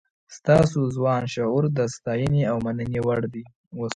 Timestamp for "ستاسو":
0.37-0.79